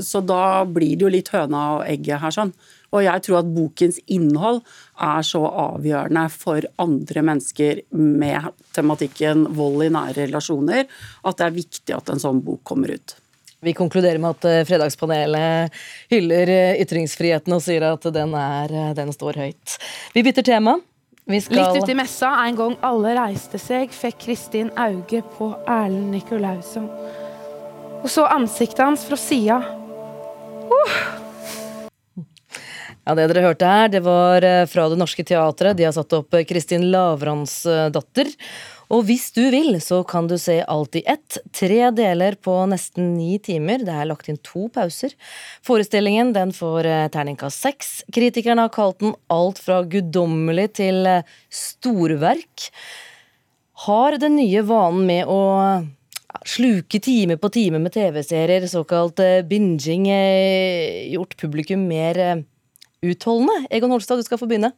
så 0.06 0.22
da 0.22 0.62
blir 0.70 0.94
det 0.94 1.08
jo 1.08 1.14
litt 1.16 1.34
høna 1.34 1.64
og 1.80 1.88
egget 1.90 2.22
her 2.22 2.36
sånn. 2.36 2.54
Og 2.94 3.02
jeg 3.02 3.26
tror 3.26 3.40
at 3.40 3.50
bokens 3.56 3.98
innhold 4.06 4.62
er 5.02 5.26
så 5.26 5.42
avgjørende 5.50 6.28
for 6.30 6.70
andre 6.84 7.26
mennesker 7.26 7.82
med 7.98 8.54
tematikken 8.78 9.48
vold 9.58 9.88
i 9.88 9.90
nære 9.98 10.28
relasjoner 10.28 10.86
at 10.86 11.42
det 11.42 11.50
er 11.50 11.58
viktig 11.58 11.98
at 11.98 12.14
en 12.14 12.22
sånn 12.22 12.46
bok 12.46 12.62
kommer 12.70 12.94
ut. 12.94 13.18
Vi 13.64 13.74
konkluderer 13.74 14.20
med 14.20 14.36
at 14.36 14.46
eh, 14.46 14.62
Fredagspanelet 14.68 15.84
hyller 16.12 16.50
eh, 16.52 16.82
ytringsfriheten 16.84 17.56
og 17.56 17.62
sier 17.64 17.86
at 17.88 18.08
den, 18.12 18.34
er, 18.36 18.74
eh, 18.76 18.90
den 18.98 19.14
står 19.16 19.40
høyt. 19.40 19.78
Vi 20.16 20.24
bytter 20.26 20.44
tema. 20.44 20.76
Vi 21.32 21.40
skal... 21.40 21.62
Litt 21.62 21.86
ute 21.86 21.94
i 21.94 21.96
messa, 21.96 22.34
en 22.44 22.58
gang 22.60 22.76
alle 22.84 23.14
reiste 23.16 23.62
seg, 23.62 23.94
fikk 23.96 24.20
Kristin 24.26 24.74
auge 24.76 25.22
på 25.38 25.54
Erlend 25.64 26.12
Nikolausson. 26.12 26.90
Og 28.04 28.10
så 28.12 28.28
ansiktet 28.28 28.84
hans 28.84 29.06
fra 29.08 29.16
sida. 29.20 29.62
Uh. 30.68 30.98
Ja, 33.04 33.16
Det 33.16 33.30
dere 33.32 33.48
hørte 33.48 33.68
her, 33.68 33.88
det 33.92 34.04
var 34.04 34.44
fra 34.72 34.90
Det 34.92 35.00
Norske 35.00 35.24
Teatret. 35.28 35.76
De 35.80 35.88
har 35.88 35.96
satt 35.96 36.20
opp 36.20 36.36
Kristin 36.48 36.90
Lavransdatter. 36.92 38.32
Og 38.94 39.08
hvis 39.08 39.32
du 39.34 39.42
vil, 39.50 39.74
så 39.82 40.02
kan 40.06 40.28
du 40.30 40.36
se 40.38 40.60
alt 40.70 40.98
i 41.00 41.04
ett. 41.10 41.40
Tre 41.56 41.90
deler 41.98 42.38
på 42.38 42.54
nesten 42.70 43.16
ni 43.18 43.40
timer. 43.42 43.82
Det 43.82 43.96
er 43.96 44.10
lagt 44.10 44.30
inn 44.30 44.38
to 44.46 44.68
pauser. 44.74 45.16
Forestillingen 45.66 46.34
den 46.36 46.54
får 46.54 46.90
eh, 46.90 47.08
terningkast 47.14 47.66
seks. 47.66 47.90
Kritikerne 48.14 48.68
har 48.68 48.74
kalt 48.74 49.00
den 49.02 49.16
alt 49.34 49.62
fra 49.64 49.82
guddommelig 49.90 50.68
til 50.82 51.10
storverk. 51.50 52.70
Har 53.88 54.20
den 54.22 54.38
nye 54.38 54.62
vanen 54.68 55.08
med 55.10 55.32
å 55.32 55.42
sluke 56.50 57.02
time 57.02 57.40
på 57.42 57.50
time 57.54 57.82
med 57.82 57.94
TV-serier, 57.96 58.66
såkalt 58.70 59.20
binging, 59.50 60.06
gjort 61.14 61.36
publikum 61.40 61.88
mer 61.90 62.20
utholdende? 63.04 63.66
Egon 63.74 63.94
Holstad, 63.96 64.22
du 64.22 64.28
skal 64.28 64.42
få 64.42 64.50
begynne. 64.50 64.74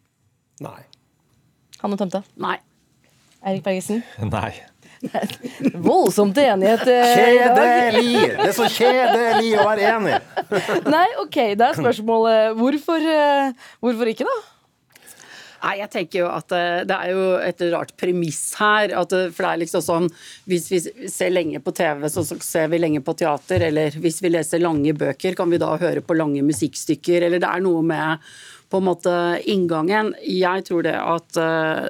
Nei. 0.63 0.79
Hanne 1.83 1.99
Tømte? 1.99 2.23
Nei. 2.39 2.57
Eirik 3.45 3.63
Bergesen? 3.65 4.01
Nei. 4.33 4.53
Voldsomt 5.75 6.37
enighet 6.41 6.87
eh, 6.89 7.11
Kjedelig! 7.13 8.23
Det 8.31 8.47
er 8.47 8.55
så 8.57 8.69
kjedelig 8.73 9.51
å 9.61 9.67
være 9.67 9.91
enig! 9.91 10.17
Nei, 10.95 11.05
ok, 11.21 11.37
da 11.59 11.69
er 11.69 11.77
spørsmålet 11.77 12.57
hvorfor, 12.57 13.05
eh, 13.05 13.69
hvorfor 13.83 14.09
ikke, 14.09 14.25
da? 14.25 14.37
Nei, 15.65 15.75
jeg 15.79 15.89
tenker 15.93 16.19
jo 16.19 16.25
at 16.29 16.53
eh, 16.53 16.81
Det 16.85 16.97
er 16.97 17.11
jo 17.13 17.21
et 17.41 17.61
rart 17.73 17.93
premiss 17.97 18.41
her. 18.59 18.91
At, 18.97 19.13
for 19.13 19.45
det 19.45 19.51
er 19.51 19.61
liksom 19.63 19.83
sånn 19.85 20.09
Hvis 20.49 20.67
vi 20.69 20.81
ser 21.11 21.33
lenge 21.33 21.61
på 21.63 21.73
TV, 21.75 22.05
så 22.11 22.25
ser 22.25 22.69
vi 22.73 22.81
lenge 22.81 23.01
på 23.05 23.15
teater. 23.17 23.65
Eller 23.69 23.97
hvis 24.01 24.21
vi 24.25 24.33
leser 24.33 24.61
lange 24.63 24.93
bøker, 24.97 25.37
kan 25.37 25.49
vi 25.53 25.61
da 25.61 25.71
høre 25.81 26.05
på 26.05 26.17
lange 26.17 26.43
musikkstykker? 26.45 27.25
Eller 27.29 27.41
det 27.41 27.49
er 27.49 27.65
noe 27.65 27.81
med 27.85 28.29
på 28.75 28.81
en 28.81 28.89
måte 28.89 29.11
inngangen. 29.47 30.11
Jeg 30.19 30.65
tror 30.67 30.83
det 30.83 30.97
at 30.99 31.37
uh, 31.39 31.85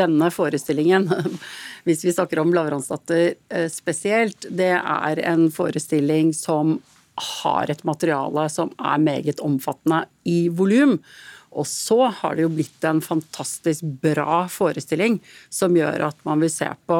denne 0.00 0.30
forestillingen, 0.32 1.10
hvis 1.86 2.06
vi 2.06 2.14
snakker 2.14 2.40
om 2.40 2.54
Lavransdatter 2.56 3.34
uh, 3.52 3.68
spesielt, 3.68 4.46
det 4.48 4.72
er 4.78 5.20
en 5.28 5.50
forestilling 5.52 6.32
som 6.36 6.78
har 7.42 7.68
et 7.68 7.84
materiale 7.84 8.46
som 8.48 8.72
er 8.80 9.02
meget 9.02 9.42
omfattende 9.44 10.06
i 10.24 10.46
volum. 10.48 10.96
Og 11.52 11.68
så 11.68 12.06
har 12.08 12.38
det 12.38 12.46
jo 12.46 12.54
blitt 12.54 12.88
en 12.88 13.02
fantastisk 13.04 13.84
bra 14.00 14.46
forestilling 14.48 15.18
som 15.52 15.76
gjør 15.76 16.06
at 16.08 16.24
man 16.24 16.40
vil 16.40 16.52
se 16.54 16.70
på. 16.88 16.96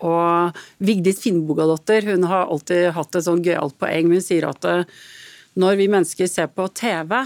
Og, 0.00 0.62
Vigdis 0.80 1.20
Finnbogadottir 1.26 2.08
hun 2.08 2.24
har 2.30 2.48
alltid 2.48 2.88
hatt 2.96 3.20
et 3.20 3.28
sånn 3.28 3.44
gøyalt 3.44 3.76
poeng. 3.76 4.08
Hun 4.16 4.24
sier 4.24 4.48
at 4.48 4.64
uh, 4.64 4.88
når 5.60 5.76
vi 5.76 5.92
mennesker 5.92 6.32
ser 6.32 6.48
på 6.56 6.70
TV, 6.72 7.20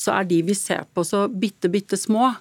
så 0.00 0.16
er 0.16 0.30
de 0.30 0.40
vi 0.48 0.56
ser 0.56 0.86
på 0.94 1.04
så 1.04 1.26
bitte, 1.28 1.68
bitte 1.72 1.98
små. 2.00 2.32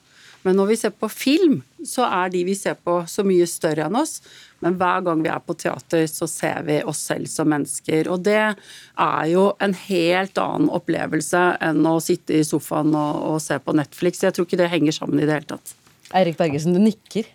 Men 0.46 0.56
når 0.56 0.70
vi 0.70 0.76
ser 0.80 0.94
på 0.96 1.10
film, 1.12 1.58
så 1.84 2.06
er 2.08 2.30
de 2.32 2.46
vi 2.48 2.56
ser 2.56 2.78
på 2.80 3.02
så 3.12 3.26
mye 3.28 3.48
større 3.50 3.90
enn 3.90 3.98
oss. 4.00 4.22
Men 4.64 4.78
hver 4.80 5.04
gang 5.04 5.24
vi 5.24 5.32
er 5.32 5.42
på 5.44 5.56
teater, 5.60 6.06
så 6.08 6.28
ser 6.32 6.64
vi 6.68 6.78
oss 6.88 7.02
selv 7.10 7.28
som 7.32 7.50
mennesker. 7.52 8.08
Og 8.12 8.24
det 8.24 8.40
er 8.40 9.26
jo 9.32 9.50
en 9.64 9.76
helt 9.76 10.40
annen 10.40 10.72
opplevelse 10.72 11.44
enn 11.64 11.84
å 11.88 11.98
sitte 12.04 12.40
i 12.40 12.46
sofaen 12.48 12.96
og, 12.96 13.20
og 13.34 13.44
se 13.44 13.60
på 13.60 13.76
Netflix. 13.76 14.24
Jeg 14.24 14.36
tror 14.36 14.48
ikke 14.48 14.62
det 14.64 14.72
henger 14.72 14.96
sammen 14.96 15.20
i 15.20 15.28
det 15.28 15.42
hele 15.42 15.52
tatt. 15.56 15.76
Eirik 16.16 16.40
Bergesen, 16.40 16.76
du 16.76 16.82
nikker. 16.82 17.28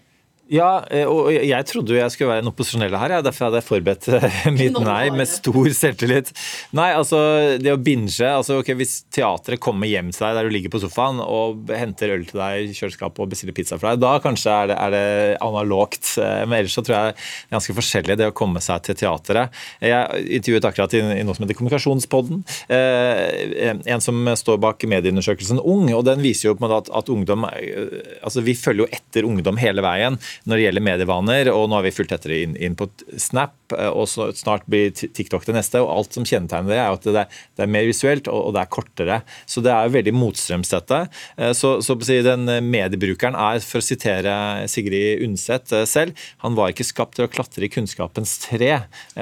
Ja, 0.53 0.85
eh, 0.93 1.09
og 1.09 1.31
jeg 1.33 1.67
trodde 1.71 1.95
jo 1.95 1.97
jeg 1.97 2.13
skulle 2.13 2.35
være 2.35 2.45
en 2.45 2.51
opposisjonell 2.51 2.95
her. 3.01 3.17
Ja. 3.17 3.21
Derfor 3.25 3.47
hadde 3.47 3.61
jeg 3.63 3.67
forberedt 3.67 4.09
eh, 4.13 4.49
mitt 4.59 4.77
nei 4.85 5.09
med 5.15 5.29
stor 5.31 5.71
selvtillit. 5.73 6.33
Nei, 6.77 6.91
altså 6.93 7.21
det 7.61 7.73
å 7.73 7.81
binge 7.81 8.29
altså 8.29 8.59
ok, 8.61 8.75
Hvis 8.77 8.99
teatret 9.15 9.63
kommer 9.63 9.89
hjem 9.89 10.11
til 10.13 10.27
deg 10.27 10.37
der 10.37 10.49
du 10.49 10.53
ligger 10.53 10.75
på 10.75 10.83
sofaen 10.83 11.23
og 11.25 11.73
henter 11.73 12.13
øl 12.17 12.27
til 12.29 12.43
deg 12.43 12.69
i 12.69 12.77
kjøleskapet 12.77 13.23
og 13.25 13.31
bestiller 13.33 13.57
pizza 13.57 13.79
for 13.79 13.89
deg, 13.91 14.03
da 14.05 14.19
kanskje 14.25 14.53
er 14.53 14.71
det, 14.71 14.77
er 14.77 14.95
det 14.95 15.07
analogt. 15.45 16.13
Eh, 16.21 16.43
men 16.45 16.59
ellers 16.61 16.77
så 16.77 16.85
tror 16.85 16.99
jeg 16.99 17.15
det 17.15 17.25
er 17.25 17.57
ganske 17.57 17.79
forskjellig 17.81 18.19
det 18.21 18.29
å 18.29 18.37
komme 18.37 18.63
seg 18.65 18.85
til 18.85 19.01
teatret. 19.01 19.65
Jeg 19.81 20.29
intervjuet 20.41 20.69
akkurat 20.69 20.99
i, 20.99 21.03
i 21.21 21.25
noe 21.25 21.39
som 21.39 21.47
heter 21.47 21.57
Kommunikasjonspodden. 21.57 22.45
Eh, 22.69 23.73
en 23.95 24.05
som 24.05 24.21
står 24.37 24.61
bak 24.61 24.85
medieundersøkelsen 24.93 25.63
Ung, 25.65 25.89
og 25.97 26.05
den 26.05 26.21
viser 26.25 26.51
jo 26.51 26.57
på 26.59 26.61
en 26.61 26.69
måte 26.69 26.83
at, 26.85 26.93
at 27.01 27.11
ungdom 27.13 27.47
altså 27.47 28.43
Vi 28.45 28.53
følger 28.59 28.85
jo 28.85 28.93
etter 28.93 29.27
ungdom 29.27 29.57
hele 29.61 29.81
veien 29.85 30.19
når 30.45 30.57
det 30.57 30.67
gjelder 30.67 30.87
medievaner. 30.89 31.51
og 31.53 31.69
Nå 31.69 31.79
har 31.79 31.87
vi 31.87 31.95
fulgt 31.95 32.15
etter 32.17 32.35
inn, 32.37 32.57
inn 32.57 32.77
på 32.79 32.89
Snap, 33.21 33.57
eh, 33.77 33.91
og 33.91 34.09
snart 34.09 34.67
blir 34.71 34.93
TikTok 34.95 35.47
det 35.49 35.57
neste. 35.57 35.83
og 35.83 35.93
Alt 35.95 36.19
som 36.19 36.27
kjennetegner 36.29 36.75
det, 36.75 36.81
er 36.81 36.99
at 36.99 37.09
det, 37.17 37.27
det 37.57 37.67
er 37.67 37.73
mer 37.77 37.89
visuelt 37.89 38.31
og, 38.33 38.51
og, 38.51 38.55
det 38.57 38.65
er 38.65 38.73
kortere. 38.77 39.21
Så 39.47 39.65
det 39.65 39.73
er 39.75 39.89
jo 39.89 39.97
veldig 39.99 40.17
motstrøms, 40.17 40.75
dette. 40.75 41.01
Eh, 41.39 41.55
så, 41.57 41.77
så 41.85 41.99
den 42.05 42.47
mediebrukeren 42.69 43.39
er, 43.39 43.63
for 43.65 43.81
å 43.81 43.87
sitere 43.87 44.37
Sigrid 44.71 45.25
Undset 45.25 45.73
eh, 45.73 45.89
selv, 45.89 46.27
han 46.45 46.59
var 46.59 46.73
ikke 46.73 46.87
skapt 46.87 47.19
til 47.19 47.29
å 47.29 47.33
klatre 47.33 47.67
i 47.67 47.73
kunnskapens 47.73 48.39
tre. 48.47 48.73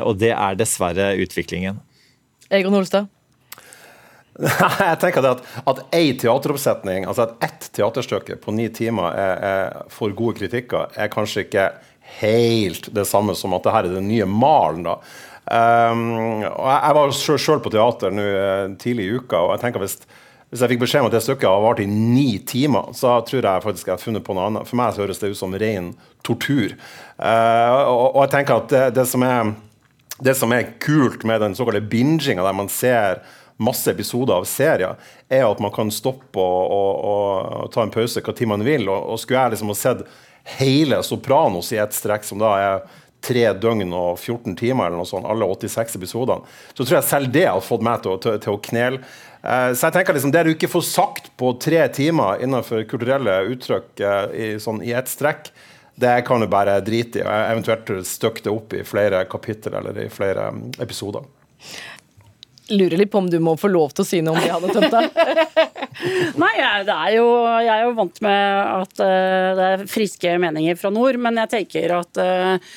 Og 0.02 0.16
det 0.20 0.34
er 0.34 0.58
dessverre 0.58 1.12
utviklingen. 1.22 1.80
Egon 2.52 2.74
Holstad? 2.76 3.08
Jeg 4.88 4.98
tenker 5.02 5.26
at, 5.28 5.42
at 5.68 5.80
ei 5.92 6.14
teateroppsetning, 6.16 7.04
altså 7.08 7.26
at 7.26 7.44
ett 7.44 7.68
teaterstykke 7.76 8.38
på 8.40 8.54
ni 8.56 8.68
timer 8.72 9.12
er, 9.12 9.42
er, 9.48 9.82
får 9.92 10.14
gode 10.16 10.38
kritikker, 10.40 10.94
er 10.96 11.12
kanskje 11.12 11.44
ikke 11.46 11.66
helt 12.20 12.88
det 12.94 13.04
samme 13.08 13.36
som 13.36 13.54
at 13.56 13.64
det 13.66 13.74
her 13.74 13.88
er 13.88 13.98
den 13.98 14.08
nye 14.08 14.28
malen. 14.28 14.86
da. 14.88 14.96
Um, 15.42 16.44
og 16.46 16.66
jeg, 16.68 16.80
jeg 16.86 16.96
var 16.96 17.14
sjøl 17.18 17.62
på 17.62 17.72
teater 17.74 18.12
nå 18.14 18.24
eh, 18.24 18.66
tidlig 18.80 19.08
i 19.08 19.16
uka, 19.18 19.40
og 19.40 19.56
jeg 19.56 19.62
tenker 19.64 19.82
hvis, 19.82 19.96
hvis 20.52 20.62
jeg 20.62 20.72
fikk 20.72 20.84
beskjed 20.84 21.02
om 21.02 21.08
at 21.10 21.16
det 21.16 21.22
stykket 21.24 21.48
har 21.48 21.64
vart 21.64 21.82
i 21.82 21.88
ni 21.90 22.38
timer, 22.46 22.92
så 22.96 23.18
tror 23.26 23.42
jeg 23.42 23.64
faktisk 23.64 23.90
jeg 23.90 23.96
har 23.96 24.04
funnet 24.04 24.24
på 24.24 24.36
noe 24.36 24.48
annet. 24.48 24.68
For 24.70 24.78
meg 24.80 24.94
så 24.94 25.04
høres 25.04 25.20
det 25.20 25.32
ut 25.32 25.40
som 25.40 25.56
ren 25.58 25.92
tortur. 26.24 26.76
Uh, 27.18 27.68
og, 27.90 28.06
og, 28.14 28.20
jeg 28.24 28.34
tenker 28.38 28.62
at 28.62 28.72
det, 28.72 28.82
det, 29.00 29.06
som 29.10 29.26
er, 29.26 29.52
det 30.22 30.36
som 30.38 30.56
er 30.56 30.72
kult 30.82 31.26
med 31.28 31.42
den 31.44 31.58
såkalte 31.58 31.84
binginga, 31.84 32.46
der 32.46 32.60
man 32.62 32.70
ser 32.72 33.24
masse 33.56 33.90
episoder 33.90 34.40
av 34.40 34.46
serier, 34.48 34.98
er 35.28 35.46
at 35.46 35.60
man 35.62 35.72
kan 35.74 35.90
stoppe 35.92 36.40
og, 36.40 36.72
og, 36.72 37.52
og 37.64 37.72
ta 37.74 37.84
en 37.84 37.94
pause 37.94 38.22
hva 38.24 38.34
tid 38.36 38.50
man 38.50 38.64
vil. 38.66 38.88
Og, 38.88 39.12
og 39.12 39.20
skulle 39.20 39.42
jeg 39.42 39.56
liksom 39.56 39.72
ha 39.72 39.78
sett 39.78 40.04
hele 40.58 41.02
Sopranos 41.06 41.72
i 41.72 41.80
ett 41.82 41.94
strekk, 41.94 42.26
som 42.26 42.40
da 42.42 42.52
er 42.58 42.84
tre 43.22 43.44
døgn 43.54 43.92
og 43.94 44.16
14 44.18 44.56
timer, 44.58 44.88
eller 44.88 44.98
noe 44.98 45.08
sånt, 45.08 45.28
alle 45.30 45.46
86 45.46 45.94
episodene, 46.00 46.42
så 46.74 46.82
tror 46.82 46.96
jeg 46.98 47.08
selv 47.08 47.34
det 47.34 47.46
har 47.46 47.62
fått 47.62 47.84
meg 47.86 48.02
til, 48.02 48.18
til, 48.22 48.40
til 48.42 48.56
å 48.56 48.62
knele. 48.66 49.02
Eh, 49.42 49.68
så 49.74 49.88
jeg 49.88 49.96
tenker 49.96 50.18
liksom, 50.18 50.32
Det 50.34 50.42
du 50.46 50.52
ikke 50.54 50.70
får 50.70 50.88
sagt 50.88 51.30
på 51.38 51.52
tre 51.62 51.84
timer 51.94 52.42
innenfor 52.42 52.82
kulturelle 52.90 53.40
uttrykk 53.54 54.02
eh, 54.02 54.24
i, 54.32 54.48
sånn, 54.62 54.82
i 54.82 54.94
ett 54.98 55.10
strekk, 55.10 55.52
det 56.02 56.16
kan 56.26 56.42
du 56.42 56.48
bare 56.50 56.80
drite 56.82 57.20
i. 57.20 57.24
og 57.24 57.30
Eventuelt 57.30 57.94
støkke 58.08 58.42
det 58.42 58.52
opp 58.52 58.74
i 58.74 58.82
flere 58.86 59.22
kapittel 59.30 59.76
eller 59.78 60.02
i 60.02 60.10
flere 60.10 60.50
episoder 60.82 61.26
lurer 62.72 63.00
litt 63.00 63.12
på 63.12 63.20
om 63.22 63.28
du 63.30 63.38
må 63.42 63.54
få 63.60 63.70
lov 63.72 63.94
til 63.94 64.04
å 64.04 64.08
si 64.08 64.20
noe 64.24 64.40
om 64.56 64.64
det, 64.66 64.74
tømt 64.76 64.94
deg? 64.94 65.62
Nei, 66.42 66.54
det 66.86 66.96
er 66.96 67.12
jo, 67.18 67.28
jeg 67.62 67.72
er 67.74 67.84
jo 67.86 67.94
vant 67.98 68.22
med 68.24 68.42
at 68.62 69.04
uh, 69.04 69.52
det 69.58 69.68
er 69.68 69.86
friske 69.90 70.34
meninger 70.42 70.78
fra 70.80 70.92
nord, 70.94 71.20
men 71.22 71.40
jeg 71.44 71.52
tenker 71.52 71.96
at 72.00 72.22
uh, 72.22 72.76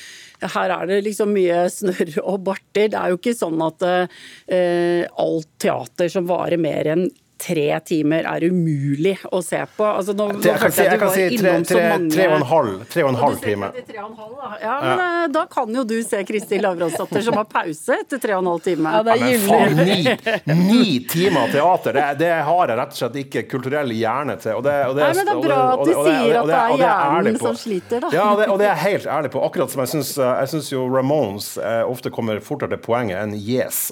her 0.56 0.74
er 0.74 0.90
det 0.90 1.02
liksom 1.06 1.32
mye 1.32 1.64
snørr 1.72 2.18
og 2.22 2.42
barter. 2.46 2.90
Det 2.92 2.98
er 2.98 3.12
jo 3.12 3.20
ikke 3.20 3.36
sånn 3.36 3.62
at 3.64 3.86
uh, 3.86 5.04
alt 5.26 5.48
teater 5.62 6.12
som 6.12 6.28
varer 6.28 6.60
mer 6.60 6.92
enn 6.94 7.08
tre 7.38 7.80
timer 7.84 8.24
er 8.24 8.44
umulig 8.48 9.16
å 9.28 9.42
se 9.44 9.58
på. 9.76 9.84
Altså, 9.84 10.14
nå, 10.16 10.28
nå 10.32 10.40
jeg 10.44 10.60
kan 10.60 10.72
si, 10.72 10.84
jeg 10.86 11.00
kan 11.00 11.12
si 11.12 11.24
tre, 11.36 11.52
tre, 11.68 11.82
tre, 12.08 12.28
og 12.30 12.36
en 12.38 12.46
halv, 12.48 12.78
tre 12.92 13.04
og 13.04 13.10
en 13.12 13.18
halv 13.20 13.42
time. 13.42 13.68
Ja, 13.92 14.06
men 14.08 14.62
ja. 14.62 15.08
Eh, 15.24 15.26
da 15.34 15.42
kan 15.50 15.74
jo 15.76 15.84
du 15.88 15.96
se 16.06 16.22
Kristin 16.28 16.64
Lavransdatter 16.64 17.24
som 17.26 17.36
har 17.36 17.48
pause 17.50 17.98
etter 18.00 18.22
tre 18.22 18.36
og 18.38 18.44
en 18.44 18.50
halv 18.54 18.64
time. 18.64 18.94
Ja, 18.96 19.02
det 19.06 19.16
er 19.16 19.34
ja, 19.36 19.66
ni, 19.76 20.54
ni, 20.62 20.86
timer 21.10 21.52
teater, 21.52 21.98
det, 21.98 22.06
det, 22.22 22.32
har 22.48 22.72
jeg 22.72 22.80
rett 22.80 22.96
og 22.96 23.00
slett 23.02 23.20
ikke 23.26 23.44
kulturell 23.50 23.92
hjerne 23.96 24.38
til. 24.40 24.56
Og 24.56 24.64
det, 24.66 24.78
og 24.88 24.96
det, 24.96 25.04
Nei, 25.04 25.12
men 25.20 25.28
det 25.28 25.36
er 25.36 25.44
bra 25.44 25.60
at 25.74 25.84
du 25.84 25.92
sier 25.92 26.40
at 26.40 26.50
det 26.50 26.62
er 26.62 26.80
hjernen 26.84 27.38
som 27.42 27.60
sliter, 27.60 28.06
da. 28.06 28.14
Ja, 28.16 28.30
og 28.32 28.56
det, 28.62 28.70
er 28.70 28.72
jeg 28.72 28.84
helt 28.86 29.12
ærlig 29.18 29.34
på. 29.36 29.44
Akkurat 29.44 29.72
som 29.72 29.84
jeg 29.84 30.50
syns 30.54 30.72
jo 30.72 30.88
Ramones 30.88 31.52
eh, 31.60 31.82
ofte 31.84 32.12
kommer 32.14 32.40
fortere 32.44 32.76
til 32.76 32.84
poenget 32.88 33.20
enn 33.20 33.36
Yes. 33.36 33.90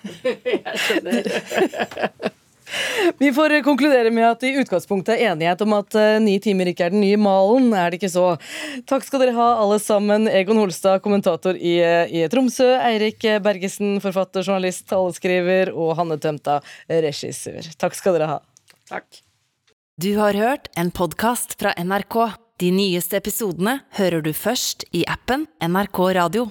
jeg 0.24 0.76
skjønner. 0.80 2.36
Vi 3.18 3.32
får 3.34 3.56
konkludere 3.66 4.10
med 4.14 4.26
at 4.28 4.44
i 4.46 4.52
utgangspunktet 4.60 5.16
er 5.16 5.32
enighet 5.32 5.62
om 5.64 5.74
at 5.78 5.96
uh, 5.98 6.18
ni 6.22 6.36
timer 6.42 6.70
ikke 6.70 6.88
er 6.88 6.94
den 6.94 7.02
nye 7.04 7.18
malen. 7.20 7.70
Er 7.76 7.90
det 7.90 8.00
ikke 8.00 8.12
så? 8.12 8.26
Takk 8.90 9.06
skal 9.06 9.24
dere 9.24 9.36
ha, 9.38 9.48
alle 9.62 9.80
sammen. 9.82 10.28
Egon 10.30 10.60
Holstad, 10.60 11.02
kommentator 11.04 11.58
i, 11.58 11.78
eh, 11.84 12.12
i 12.20 12.26
Tromsø. 12.30 12.68
Eirik 12.80 13.24
Bergesen, 13.44 13.98
forfatter, 14.04 14.46
journalist, 14.46 14.86
taleskriver. 14.90 15.74
Og 15.74 15.96
Hanne 15.98 16.20
Tømta, 16.20 16.60
regissør. 16.88 17.66
Takk 17.80 17.98
skal 17.98 18.18
dere 18.18 18.30
ha. 18.36 18.38
Takk. 18.90 19.22
Du 20.00 20.14
har 20.16 20.34
hørt 20.34 20.70
en 20.80 20.90
podkast 20.90 21.58
fra 21.60 21.74
NRK. 21.76 22.16
De 22.60 22.70
nyeste 22.72 23.16
episodene 23.16 23.78
hører 23.96 24.22
du 24.24 24.30
først 24.36 24.86
i 24.96 25.02
appen 25.08 25.46
NRK 25.64 26.00
Radio. 26.16 26.46